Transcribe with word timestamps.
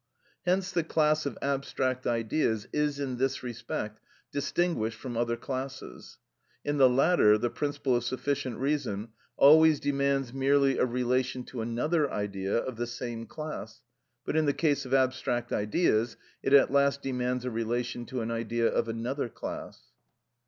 Hence 0.47 0.71
the 0.71 0.83
class 0.83 1.27
of 1.27 1.37
abstract 1.43 2.07
ideas 2.07 2.67
is 2.73 2.99
in 2.99 3.17
this 3.17 3.43
respect 3.43 3.99
distinguished 4.31 4.97
from 4.97 5.15
other 5.15 5.37
classes; 5.37 6.17
in 6.65 6.77
the 6.79 6.89
latter 6.89 7.37
the 7.37 7.51
principle 7.51 7.95
of 7.95 8.03
sufficient 8.03 8.57
reason 8.57 9.09
always 9.37 9.79
demands 9.79 10.33
merely 10.33 10.79
a 10.79 10.85
relation 10.87 11.43
to 11.43 11.61
another 11.61 12.09
idea 12.09 12.57
of 12.57 12.77
the 12.77 12.87
same 12.87 13.27
class, 13.27 13.83
but 14.25 14.35
in 14.35 14.47
the 14.47 14.53
case 14.53 14.87
of 14.87 14.93
abstract 14.95 15.53
ideas, 15.53 16.17
it 16.41 16.51
at 16.53 16.71
last 16.71 17.03
demands 17.03 17.45
a 17.45 17.51
relation 17.51 18.07
to 18.07 18.21
an 18.21 18.31
idea 18.31 18.67
of 18.67 18.87
another 18.89 19.29
class. 19.29 19.83